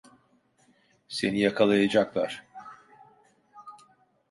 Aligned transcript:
Seni 1.07 1.39
yakalayacaklar. 1.39 2.43